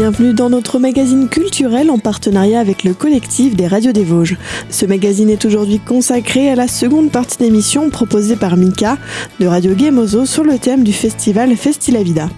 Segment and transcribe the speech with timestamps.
[0.00, 4.38] Bienvenue dans notre magazine culturel en partenariat avec le collectif des radios des Vosges.
[4.70, 8.96] Ce magazine est aujourd'hui consacré à la seconde partie d'émission proposée par Mika
[9.40, 12.30] de Radio Gemozo sur le thème du festival Festilavida.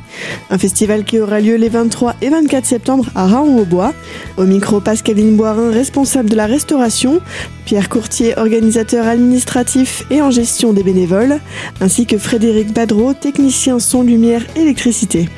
[0.50, 3.94] Un festival qui aura lieu les 23 et 24 septembre à Raon-au-Bois.
[4.38, 7.20] Au micro, Pascaline Boirin, responsable de la restauration,
[7.64, 11.38] Pierre Courtier, organisateur administratif et en gestion des bénévoles,
[11.80, 15.28] ainsi que Frédéric Badreau, technicien son, lumière, électricité.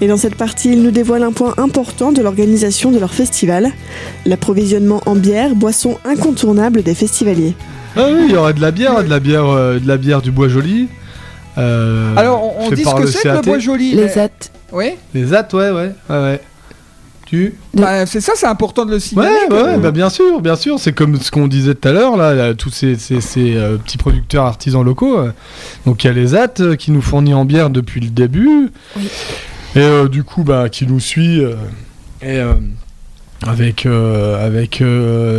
[0.00, 3.70] Et dans cette partie, ils nous dévoilent un point important de l'organisation de leur festival,
[4.26, 7.54] l'approvisionnement en bière, boisson incontournable des festivaliers.
[7.96, 10.20] Ah oui, il y aura de la bière, de la bière, euh, de la bière
[10.20, 10.88] du Bois Joli.
[11.58, 13.92] euh, Alors, on, on dit ce que c'est que le bois joli.
[13.94, 14.28] Les at.
[14.72, 16.40] Oui, Les at, ouais, ouais, ouais, ouais.
[17.26, 19.28] Tu Bah, c'est ça, c'est important de le signaler.
[19.30, 20.78] ouais, que- ouais, bah bien sûr, bien sûr.
[20.78, 23.76] C'est comme ce qu'on disait tout à l'heure, là, là, tous ces, ces- ces, euh,
[23.76, 25.16] petits producteurs artisans locaux.
[25.86, 28.70] Donc il y a les AT qui nous fournit en bière depuis le début.
[28.96, 29.08] Oui.
[29.76, 31.40] Et euh, du coup, bah, qui nous suit.
[31.42, 31.56] euh,
[32.22, 32.54] euh,
[33.46, 34.82] avec, avec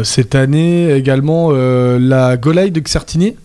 [0.03, 3.35] cette année également la Golaï de Xertini.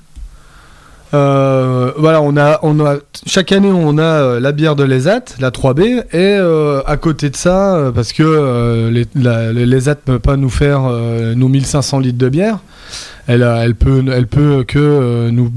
[1.12, 5.50] Euh, voilà, on a, on a, chaque année on a la bière de l'ESAT, la
[5.50, 11.48] 3B, et à côté de ça, parce que l'ESAT ne peut pas nous faire nos
[11.48, 12.58] 1500 litres de bière,
[13.26, 15.50] elle, elle, peut, elle peut que nous,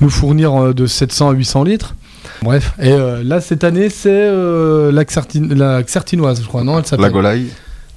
[0.00, 1.94] nous fournir de 700 à 800 litres.
[2.42, 6.78] Bref, et euh, là cette année c'est euh, la, Xertin- la Xertinoise, je crois, non
[6.78, 7.46] Elle s'appelle La Golaï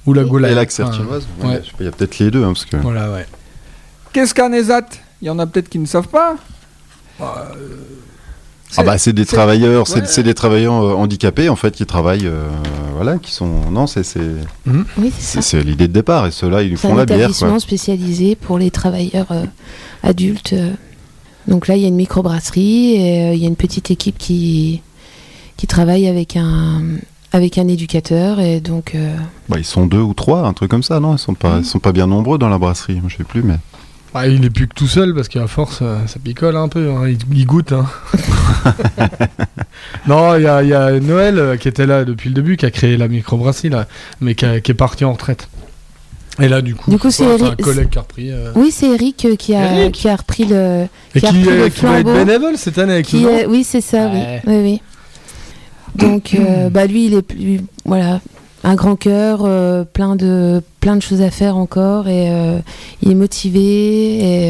[0.06, 0.52] Ou la Golaï.
[0.52, 1.26] et la Xertinoise.
[1.42, 1.60] Ouais.
[1.80, 2.76] Il y a peut-être les deux, hein, parce que.
[2.78, 3.26] Voilà, ouais.
[4.12, 4.86] Qu'est-ce qu'un ESAT
[5.20, 6.36] Il y en a peut-être qui ne savent pas.
[8.78, 10.06] Ah bah c'est des c'est- travailleurs, c'est ouais.
[10.06, 12.48] c'est des travailleurs euh, handicapés en fait qui travaillent, euh,
[12.94, 13.70] voilà, qui sont.
[13.70, 14.20] Non, c'est c'est
[14.66, 17.18] Oui, c'est c'est- c'est l'idée de départ et ceux-là ils C'est font un la bière
[17.18, 17.60] établissement quoi.
[17.60, 19.44] spécialisé pour les travailleurs euh,
[20.02, 20.54] adultes.
[20.54, 20.70] euh.
[21.48, 24.16] Donc là, il y a une microbrasserie et euh, il y a une petite équipe
[24.18, 24.80] qui,
[25.56, 26.82] qui travaille avec un,
[27.32, 28.38] avec un éducateur.
[28.40, 29.16] Et donc, euh,
[29.48, 31.14] Bah, ils sont deux ou trois, un truc comme ça, non?
[31.16, 33.42] Ils sont pas, ils sont pas bien nombreux dans la brasserie, moi, je sais plus,
[33.42, 33.56] mais.
[34.14, 36.90] Ah, il est plus que tout seul parce qu'à force, euh, ça picole un peu.
[36.92, 37.08] hein.
[37.08, 37.72] Il, il goûte.
[37.72, 37.86] hein.
[40.06, 42.56] non, il y a, il y a Noël euh, qui était là depuis le début,
[42.56, 43.86] qui a créé la microbrasserie, là,
[44.20, 45.48] mais qui, a- qui est parti en retraite.
[46.40, 48.30] Et là, du coup, Du c'est un Eric- collègue qui a repris.
[48.30, 50.86] euh, oui, c'est Eric euh, qui a, Eric qui a repris le.
[51.14, 53.28] et qui qui, repris euh, le qui va être bénévole cette année avec Qui nous.
[53.28, 54.40] est- oui, c'est ça, Ouais.
[54.46, 54.54] oui.
[54.54, 54.80] oui, oui.
[55.94, 57.60] Donc, euh, bah, lui, il est plus.
[57.84, 58.20] Voilà.
[58.64, 62.08] Un grand cœur, euh, plein, de, plein de choses à faire encore.
[62.08, 62.58] Et euh,
[63.02, 63.60] il est motivé.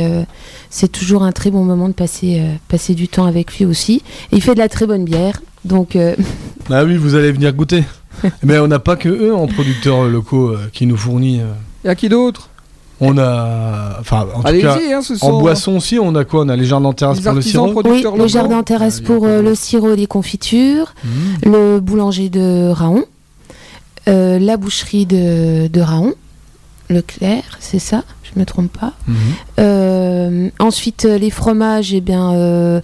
[0.01, 0.23] Et euh,
[0.71, 4.03] c'est toujours un très bon moment de passer, euh, passer du temps avec lui aussi.
[4.31, 5.41] Et il fait de la très bonne bière.
[5.65, 6.15] Donc, euh,
[6.71, 7.83] Ah oui, vous allez venir goûter.
[8.45, 11.41] mais on n'a pas que eux en producteurs locaux euh, qui nous fournit.
[11.85, 11.85] Euh.
[11.85, 12.49] Il y a qui d'autre?
[13.05, 16.43] On a, enfin, en tout cas, hein, sont en boisson aussi, on a quoi?
[16.45, 17.83] On a les jardins en terrasse les pour le sirop.
[17.85, 20.95] oui, le jardin terrasse Ah, pour euh, le sirop et les confitures.
[21.05, 21.51] Mmh.
[21.51, 23.05] le boulanger de Raon,
[24.09, 26.15] euh, la boucherie de, de Raon,
[26.91, 28.93] Leclerc, c'est ça, je me trompe pas.
[29.59, 32.81] Euh, ensuite, euh, les fromages, eh bien, euh,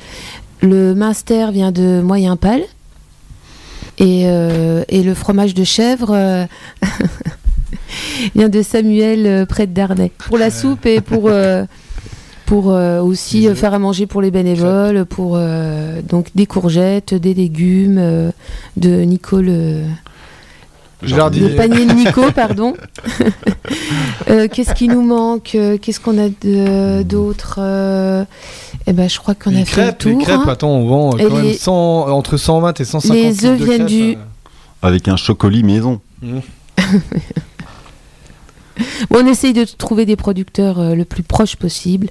[0.63, 2.63] le Minster vient de Moyen-Pal.
[4.01, 6.47] Et, euh, et le fromage de chèvre euh,
[8.35, 10.11] vient de Samuel euh, près de Darnay.
[10.27, 11.65] Pour la soupe et pour, euh,
[12.47, 17.15] pour euh, aussi euh, faire à manger pour les bénévoles, pour euh, donc des courgettes,
[17.15, 18.31] des légumes, euh,
[18.77, 19.83] de Nico le,
[21.03, 21.51] Jardinier.
[21.51, 22.75] le panier de Nico, pardon.
[24.31, 26.29] Euh, Qu'est-ce qui nous manque Qu'est-ce qu'on a
[27.05, 27.61] d'autre
[28.87, 30.23] Eh ben, je crois qu'on a fait le crêpes, les tour.
[30.23, 30.49] crêpes, hein.
[30.49, 33.87] attends, on vend quand même les- 100, entre 120 et 150 Les œufs viennent crêpes,
[33.87, 34.17] du-.
[34.83, 36.01] Avec un chocolat maison.
[39.11, 42.09] Bon, on essaye de trouver des producteurs euh, le plus proche possible.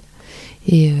[0.66, 0.94] Et, euh,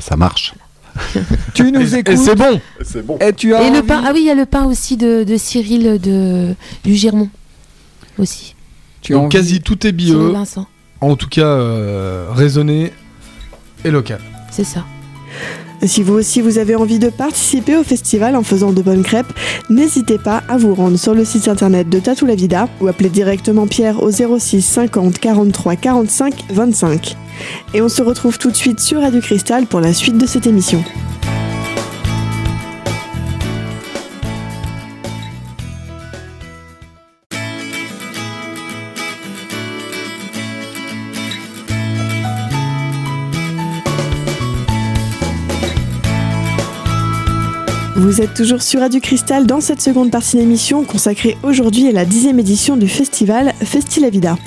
[0.00, 0.54] Ça marche.
[1.54, 2.16] Tu nous Et, écoutes.
[2.16, 3.18] c'est bon C'est bon.
[3.20, 4.96] Et tu as et le envie- pain, ah oui, il y a le pain aussi
[4.96, 7.28] de, de Cyril de, du Girmont.
[8.18, 8.54] Aussi.
[9.02, 10.66] tu as Donc quasi tout est bio, Vincent.
[11.02, 12.92] en tout cas euh, raisonné
[13.84, 14.20] et local.
[14.50, 14.86] C'est ça.
[15.86, 19.32] Si vous aussi vous avez envie de participer au festival en faisant de bonnes crêpes,
[19.70, 23.08] n'hésitez pas à vous rendre sur le site internet de Tatou la Vida ou appeler
[23.08, 27.16] directement Pierre au 06 50 43 45 25.
[27.74, 30.46] Et on se retrouve tout de suite sur Radio Cristal pour la suite de cette
[30.46, 30.82] émission.
[48.16, 52.06] Vous êtes toujours sur Radio Cristal dans cette seconde partie d'émission consacrée aujourd'hui à la
[52.06, 54.38] dixième édition du festival Festilavida.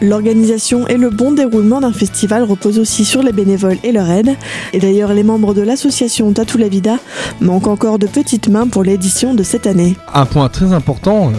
[0.00, 4.34] L'organisation et le bon déroulement d'un festival reposent aussi sur les bénévoles et leur aide.
[4.72, 6.96] Et d'ailleurs, les membres de l'association Tatou la Vida
[7.42, 9.94] manquent encore de petites mains pour l'édition de cette année.
[10.14, 11.30] Un point très important,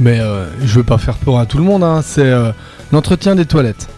[0.00, 2.50] mais euh, je veux pas faire peur à tout le monde, hein, c'est euh,
[2.92, 3.88] l'entretien des toilettes.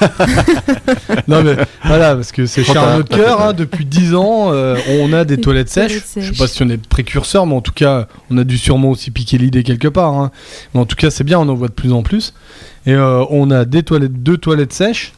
[1.28, 4.76] non mais voilà, parce que c'est cher à notre cœur, hein, depuis 10 ans, euh,
[5.00, 5.88] on a des Des toilettes sèches.
[5.88, 6.38] toilettes Je sais sèches.
[6.38, 9.38] pas si on est précurseur, mais en tout cas, on a dû sûrement aussi piquer
[9.38, 10.14] l'idée quelque part.
[10.14, 10.30] hein.
[10.74, 12.34] Mais en tout cas, c'est bien, on en voit de plus en plus.
[12.86, 15.12] Et euh, on a des toilettes, deux toilettes sèches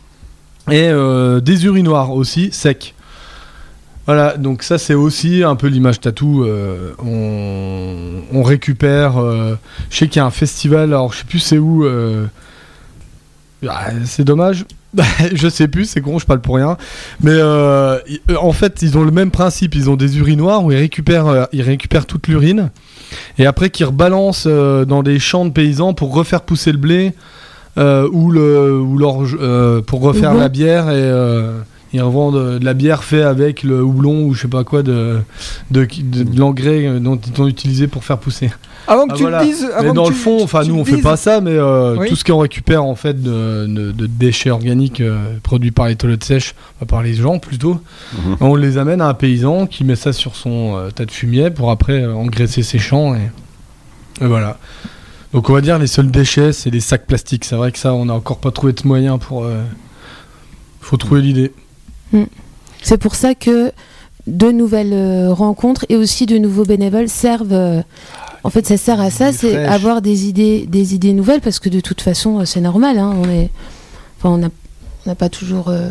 [0.70, 2.94] et euh, des urinoirs aussi secs.
[4.06, 6.44] Voilà, donc ça c'est aussi un peu l'image tatou.
[6.44, 9.18] euh, on, on récupère.
[9.20, 9.56] euh,
[9.90, 11.84] je sais qu'il y a un festival, alors je sais plus c'est où.
[11.84, 12.26] euh,
[13.68, 14.64] ah, c'est dommage.
[15.34, 16.76] je sais plus, c'est con, je parle pour rien.
[17.20, 17.98] Mais euh,
[18.30, 19.74] euh, en fait, ils ont le même principe.
[19.74, 22.70] Ils ont des urinoirs où ils récupèrent, euh, ils récupèrent toute l'urine
[23.38, 27.12] et après qu'ils rebalancent euh, dans des champs de paysans pour refaire pousser le blé
[27.78, 29.36] ou le ou l'orge
[29.86, 30.40] pour refaire Houblon.
[30.40, 31.60] la bière et euh,
[31.96, 34.82] ils revendent euh, de la bière fait avec le houblon ou je sais pas quoi
[34.82, 35.18] de
[35.70, 38.50] de, de- de l'engrais euh, dont ils ont utilisé pour faire pousser.
[38.88, 39.40] Avant que Ah, tu voilà.
[39.42, 41.40] le dises, avant Mais que dans tu- le fond, enfin nous on fait pas ça,
[41.40, 42.08] mais euh, Oui.
[42.08, 45.96] tout ce qu'on récupère en fait de, de- de déchets organiques euh, produits par les
[45.96, 46.54] toilettes sèches,
[46.86, 47.80] par les gens plutôt,
[48.14, 48.36] Mhm.
[48.40, 51.50] on les amène à un paysan qui met ça sur son euh, tas de fumier
[51.50, 53.30] pour après euh, engraisser ses champs et,
[54.20, 54.58] et voilà.
[55.32, 57.44] Donc on va dire les seuls déchets c'est les sacs plastiques.
[57.44, 59.44] C'est vrai que ça on n'a encore pas trouvé de moyen pour.
[59.44, 59.62] euh,
[60.80, 61.52] faut trouver l'idée.
[62.82, 63.72] C'est pour ça que
[64.26, 67.52] de nouvelles euh, rencontres et aussi de nouveaux bénévoles servent.
[67.52, 67.82] euh,
[68.44, 71.68] en fait, ça sert à ça, c'est avoir des idées, des idées nouvelles, parce que
[71.68, 72.98] de toute façon, euh, c'est normal.
[72.98, 73.50] hein, on est,
[74.18, 74.48] enfin, on n'a
[75.06, 75.90] on pas toujours euh,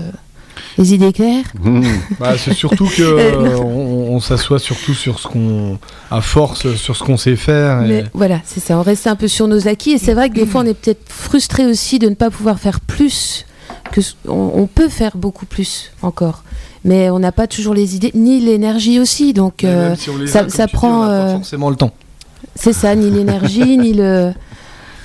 [0.78, 1.46] les idées claires.
[1.62, 1.84] Mhm.
[2.20, 5.78] Bah, c'est surtout que euh, on, on s'assoit surtout sur ce qu'on
[6.12, 7.84] à force sur ce qu'on sait faire.
[7.84, 8.78] et- Mais voilà, c'est ça.
[8.78, 9.92] On reste un peu sur nos acquis.
[9.92, 12.60] Et c'est vrai que des fois, on est peut-être frustré aussi de ne pas pouvoir
[12.60, 13.46] faire plus.
[13.92, 16.44] Que on, on peut faire beaucoup plus encore.
[16.84, 19.34] Mais on n'a pas toujours les idées, ni l'énergie aussi.
[19.34, 21.34] Donc, euh, même si on les ça- a, ça dis, prend, on a pas euh,
[21.34, 21.92] forcément le temps.
[22.56, 24.32] c'est ça, ni l'énergie, ni le.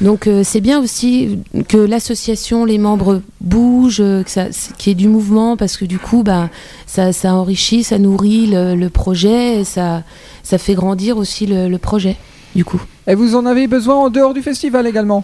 [0.01, 1.39] Donc, euh, c'est bien aussi
[1.69, 4.47] que l'association, les membres bougent, que ça,
[4.79, 6.49] qu'il y ait du mouvement, parce que du coup, bah,
[6.87, 10.03] ça, ça enrichit, ça nourrit le, le projet, et ça,
[10.43, 12.17] ça fait grandir aussi le, le projet,
[12.57, 12.81] du coup.
[13.07, 15.23] Et vous en avez besoin en dehors du festival également?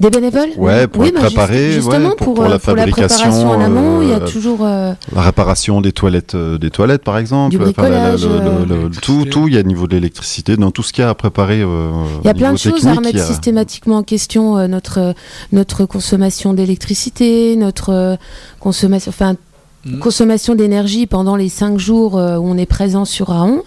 [0.00, 2.48] Des bénévoles Ouais, pour Oui, être bah, juste- préparé, justement, ouais, pour- pour, pour euh,
[2.48, 4.64] la pour la fabrication, préparation en amont, il y a euh, toujours.
[4.64, 7.56] euh, La réparation des toilettes, euh, des toilettes par exemple.
[7.56, 9.86] Du Enfin, la- la- bricolage, le- le- le- tout, tout, il y a au niveau
[9.86, 11.60] de l'électricité, dans tout ce qu'il y a à préparer.
[11.62, 11.90] euh,
[12.24, 15.14] Il y a plein de choses à remettre a- systématiquement en question, euh, notre,
[15.52, 18.16] notre consommation d'électricité, notre euh,
[18.58, 19.36] consommation, enfin,
[19.84, 19.98] Mhm.
[20.00, 23.62] consommation d'énergie pendant les cinq jours euh, où on est présent sur Raon.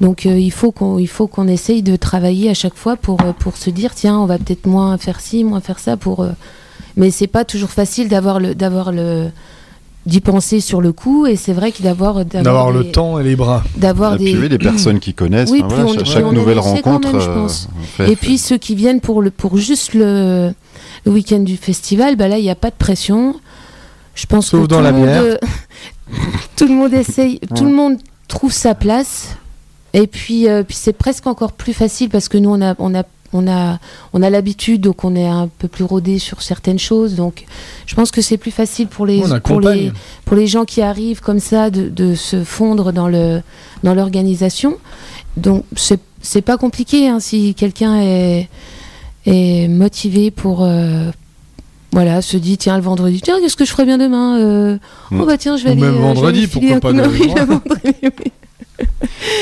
[0.00, 3.20] Donc euh, il faut qu'on il faut qu'on essaye de travailler à chaque fois pour,
[3.22, 6.20] euh, pour se dire tiens on va peut-être moins faire ci, moins faire ça pour
[6.22, 6.30] euh,
[6.96, 9.28] mais c'est pas toujours facile d'avoir le d'avoir le
[10.04, 13.34] d'y penser sur le coup et c'est vrai que d'avoir D'avoir le temps et les
[13.36, 13.64] bras.
[13.76, 15.50] d'avoir des puis oui, des personnes qui connaissent.
[15.50, 17.10] Oui, enfin, voilà, on- chaque on nouvelle rencontre.
[17.12, 17.68] même, je euh, pense.
[17.96, 20.52] fait- Et puis ceux qui viennent pour, le, pour juste le,
[21.06, 23.34] le week-end du festival, bah là, il n'y a pas de pression.
[24.14, 25.38] Je pense Sauf que dans tout, la le monde,
[26.56, 27.96] tout le monde essaye, tout le monde
[28.28, 29.30] trouve sa place.
[29.96, 32.94] Et puis, euh, puis c'est presque encore plus facile parce que nous, on a, on
[32.94, 33.02] a,
[33.32, 33.78] on a,
[34.12, 37.14] on a l'habitude, donc on est un peu plus rodé sur certaines choses.
[37.16, 37.44] Donc,
[37.86, 39.92] je pense que c'est plus facile pour les, pour les,
[40.26, 43.40] pour les gens qui arrivent comme ça de, de se fondre dans le
[43.82, 44.76] dans l'organisation.
[45.36, 48.48] Donc c'est c'est pas compliqué hein, si quelqu'un est
[49.26, 51.10] est motivé pour euh,
[51.92, 54.78] voilà se dit tiens le vendredi tiens qu'est-ce que je ferais bien demain Euh,
[55.10, 55.20] Mm.
[55.20, 57.08] oh bah tiens je vais Ou aller même euh, vendredi, pourquoi pas main.
[57.08, 58.32] Oui, le vendredi, oui.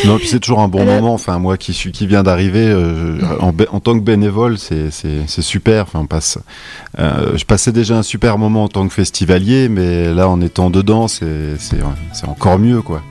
[0.05, 1.15] Non, puis c'est toujours un bon Alors- moment.
[1.15, 4.91] Enfin, moi qui suis, qui vient d'arriver euh, en, tant que bénévole, c'est
[5.41, 5.83] super.
[5.83, 6.39] Enfin, on passe.
[6.99, 10.71] euh, je passais déjà un super moment en tant que festivalier, mais là, en étant
[10.71, 11.57] dedans, c'est
[12.27, 13.03] encore mieux, quoi.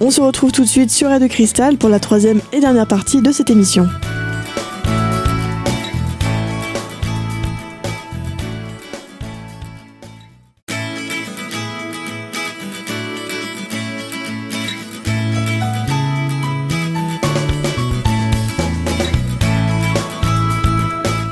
[0.00, 3.20] On se retrouve tout de suite sur Radio Cristal pour la troisième et dernière partie
[3.20, 3.88] de cette émission.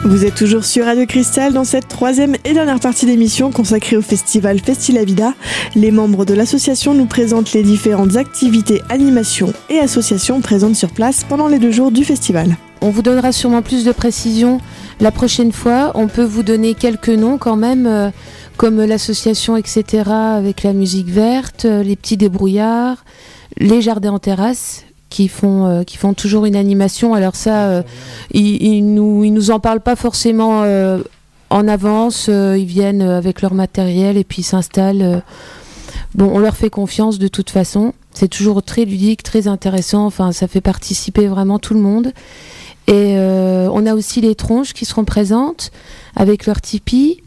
[0.06, 4.02] Vous êtes toujours sur Radio Cristal dans cette troisième et dernière partie d'émission consacrée au
[4.02, 5.34] festival Festilavida.
[5.75, 11.25] Les membres de l'association nous présentent les différentes activités, animations et associations présentes sur place
[11.25, 12.56] pendant les deux jours du festival.
[12.82, 14.60] On vous donnera sûrement plus de précisions
[15.00, 15.90] la prochaine fois.
[15.96, 18.10] On peut vous donner quelques noms quand même, euh,
[18.56, 23.04] comme l'association, etc., avec la musique verte, euh, les petits débrouillards,
[23.56, 27.14] les jardins en terrasse, qui font, euh, qui font toujours une animation.
[27.14, 27.82] Alors ça, euh,
[28.32, 30.98] ils, ils nous, ils nous en parlent pas forcément euh,
[31.50, 32.28] en avance.
[32.28, 35.22] ils viennent avec leur matériel et puis ils s'installent.
[36.14, 37.92] Bon, on leur fait confiance de toute façon.
[38.12, 40.06] C'est toujours très ludique, très intéressant.
[40.06, 42.12] Enfin, ça fait participer vraiment tout le monde.
[42.88, 45.70] Et on a aussi les tronches qui seront présentes
[46.16, 47.22] avec leur Tipeee.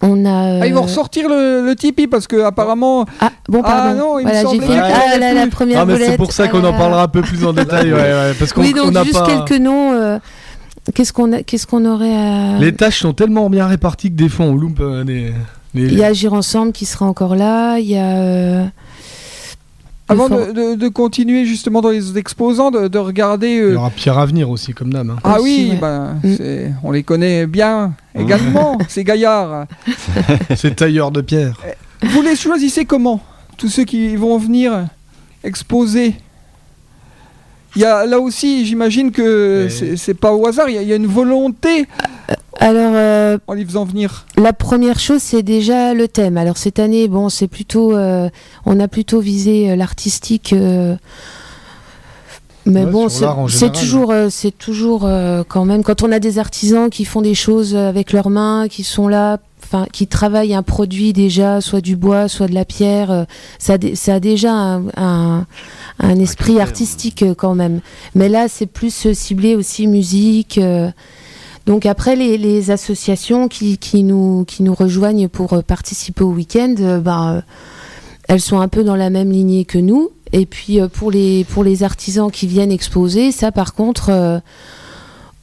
[0.00, 0.60] On a.
[0.62, 3.04] Ah, ils vont euh, ressortir le, le Tipeee parce que apparemment.
[3.20, 5.80] Ah, bon, Ah, non, il me voilà, j'ai semblait fait y ah, là, la première
[5.80, 6.78] Ah, mais c'est pour ça qu'on là en là.
[6.78, 7.92] parlera un peu plus en détail.
[7.92, 9.26] ouais, ouais, parce qu'on Oui, donc on juste pas.
[9.44, 9.92] quelques noms.
[9.92, 10.18] euh,
[10.94, 12.58] Qu'est-ce qu'on a, qu'est-ce qu'on aurait à.
[12.60, 15.32] Les tâches sont tellement bien réparties que des fois on loupe euh, les.
[15.74, 17.78] les- Il y a Agir ensemble qui sera encore là.
[17.78, 18.66] Il y a.
[20.10, 23.48] euh, Avant de, for- de- de continuer justement dans les exposants, de, de regarder.
[23.50, 25.10] Il euh, y aura Pierre Avenir aussi, comme d'hab.
[25.10, 25.16] hein.
[25.24, 25.78] Ah Aussi, oui, ouais.
[25.80, 26.74] ben, Mm.
[26.82, 29.66] on les connaît bien également, ces gaillards.
[30.56, 31.58] C'est tailleur de pierre.
[32.02, 33.20] Vous les choisissez comment
[33.56, 34.86] Tous ceux qui vont venir
[35.44, 36.14] exposer?
[37.76, 40.78] Il y a, là aussi, j'imagine que Mais- c'est c'est pas au hasard, il y,
[40.78, 41.86] a- il y a une volonté
[42.60, 44.26] Alors, euh, en les faisant venir.
[44.36, 46.36] la première chose, c'est déjà le thème.
[46.36, 47.94] Alors, cette année, bon, c'est plutôt.
[47.96, 48.28] euh,
[48.66, 50.52] on a plutôt visé euh, l'artistique.
[50.52, 50.96] euh,
[52.66, 53.08] mais Ouais, bon,
[53.48, 57.22] c'est toujours, euh, c'est toujours euh, quand même quand on a des artisans qui font
[57.22, 61.80] des choses avec leurs mains, qui sont là, enfin, qui travaillent un produit déjà, soit
[61.80, 63.24] du bois, soit de la pierre, euh,
[63.58, 65.46] ça, a dé- ça a déjà un, un-
[66.00, 67.80] un esprit artistique quand même.
[68.14, 70.60] Mais là, c'est plus ciblé aussi musique.
[71.68, 76.74] Donc après, les, associations qui, qui, nous, qui nous rejoignent pour euh, participer au week-end,
[76.80, 77.40] euh, ben, euh,
[78.26, 80.08] elles sont un peu dans la même lignée que nous.
[80.32, 84.40] Et puis pour, les, pour les artisans qui viennent exposer, ça par contre,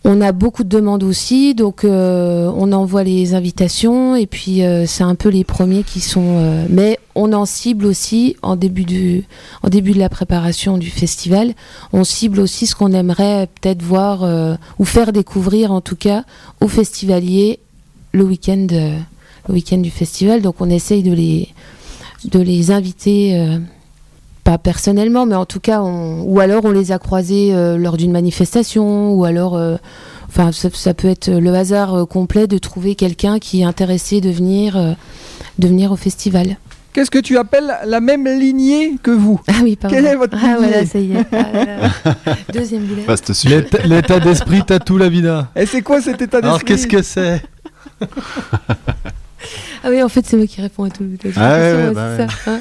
[0.07, 1.55] on a beaucoup de demandes aussi.
[1.55, 5.99] Donc euh, on envoie les invitations et puis euh, c'est un peu les premiers qui
[5.99, 6.37] sont...
[6.37, 9.23] euh, mais on en cible aussi en début, du,
[9.63, 11.53] en début de la préparation du festival.
[11.91, 16.23] On cible aussi ce qu'on aimerait peut-être voir ou faire découvrir en tout cas
[16.61, 17.59] aux festivaliers
[18.11, 20.41] le week-end le week-end du festival.
[20.41, 21.47] Donc on essaye de les,
[22.25, 23.57] de les inviter,
[24.45, 27.97] pas personnellement, mais en tout cas, on, ou alors on les a croisés euh, lors
[27.97, 29.75] d'une manifestation, ou alors, euh,
[30.29, 34.21] enfin, ça, ça peut être le hasard euh, complet de trouver quelqu'un qui est intéressé
[34.21, 34.91] de venir, euh,
[35.57, 36.57] de venir au festival.
[36.93, 39.41] Qu'est-ce que tu appelles la même lignée que vous?
[39.47, 39.95] Ah oui, pardon.
[39.97, 40.85] Quelle est votre Ah voilà, lignée?
[40.85, 41.25] ça y est.
[41.31, 42.35] Ah là là.
[42.53, 43.07] Deuxième boulette.
[43.07, 43.61] Vaste sujet.
[43.61, 45.49] L'état l'état d'esprit tatoue la vida.
[45.55, 46.47] Et c'est quoi cet état d'esprit?
[46.47, 47.41] Alors qu'est-ce que c'est?
[49.87, 51.03] Ah oui, en fait, c'est moi qui réponds à tout.
[51.35, 52.59] Ah ouais, ouais, bah c'est ça,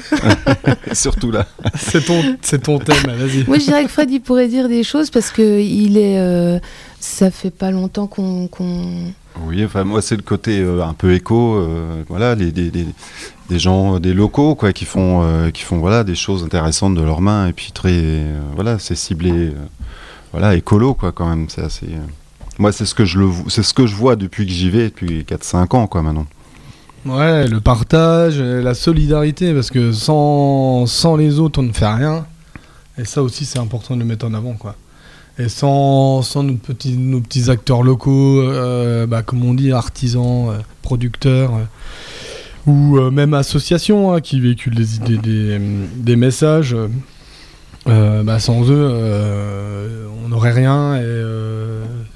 [0.67, 0.75] hein.
[0.93, 1.47] Surtout là.
[1.75, 3.43] C'est ton, c'est ton thème, vas-y.
[3.47, 6.19] Moi, je dirais que Fred, il pourrait dire des choses parce que il est.
[6.19, 6.59] euh,
[6.99, 8.47] ça fait pas longtemps qu'on.
[9.47, 12.85] Oui, enfin moi c'est le côté euh, un peu éco, euh, voilà, les, des, des,
[13.49, 17.01] des gens, des locaux quoi, qui font, euh, qui font voilà des choses intéressantes de
[17.01, 19.51] leurs mains et puis très, euh, voilà, c'est ciblé, euh,
[20.31, 21.87] voilà, écolo quoi quand même, c'est assez.
[21.87, 21.99] euh,
[22.59, 24.85] Moi c'est ce que je le, c'est ce que je vois depuis que j'y vais
[24.85, 26.27] depuis 4-5 ans quoi maintenant.
[27.05, 31.85] Ouais, le partage, euh, la solidarité, parce que sans, sans les autres, on ne fait
[31.85, 32.25] rien.
[32.97, 34.75] Et ça aussi, c'est important de le mettre en avant, quoi.
[35.37, 40.49] Et sans, sans nos, petits, nos petits acteurs locaux, euh, bah, comme on dit, artisans,
[40.49, 41.51] euh, producteurs,
[42.65, 46.75] ou même associations hein, qui véhiculent des, des, des messages,
[47.85, 51.21] bah, sans eux, on n'aurait rien et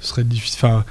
[0.00, 0.82] serait difficile.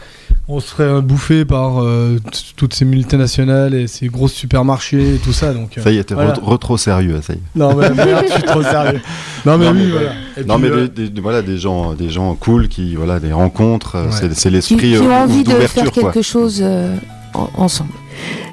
[0.52, 2.18] On serait bouffé par euh,
[2.56, 5.54] toutes ces multinationales et ces gros supermarchés et tout ça.
[5.54, 6.34] Donc, euh, Ça y est, t'es voilà.
[6.34, 7.40] re- trop sérieux, ça y est.
[7.56, 9.00] Non, mais merde, je suis trop sérieux.
[9.46, 10.12] Non, mais Non, oui, mais voilà.
[10.38, 13.20] Et non puis, mais euh, des, des- voilà des gens, des gens cool qui, voilà,
[13.20, 14.10] des rencontres, Ouais.
[14.34, 16.12] c'est, qui, l'esprit qui euh, ont envie de d'ouverture faire quoi.
[16.12, 16.96] quelque chose euh,
[17.36, 17.92] en- ensemble.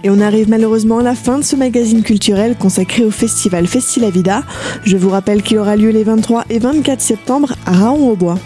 [0.04, 4.42] Et on arrive malheureusement à la fin de ce magazine culturel consacré au festival Festilavida.
[4.84, 8.38] Je vous rappelle qu'il aura lieu les 23 et 24 septembre à Raon-au-Bois.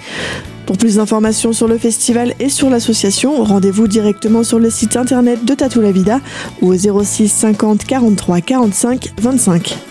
[0.66, 5.44] Pour plus d'informations sur le festival et sur l'association, rendez-vous directement sur le site internet
[5.44, 6.20] de Tatou la Vida
[6.62, 9.89] ou au 06 50 43 45 25.